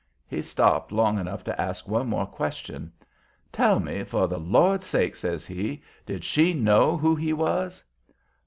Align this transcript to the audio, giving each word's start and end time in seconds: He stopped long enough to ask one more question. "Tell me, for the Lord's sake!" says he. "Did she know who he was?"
He 0.27 0.41
stopped 0.41 0.91
long 0.91 1.19
enough 1.19 1.43
to 1.43 1.61
ask 1.61 1.87
one 1.87 2.07
more 2.09 2.25
question. 2.25 2.91
"Tell 3.51 3.79
me, 3.79 4.03
for 4.03 4.27
the 4.27 4.39
Lord's 4.39 4.87
sake!" 4.87 5.15
says 5.15 5.45
he. 5.45 5.83
"Did 6.07 6.23
she 6.23 6.55
know 6.55 6.97
who 6.97 7.15
he 7.15 7.33
was?" 7.33 7.83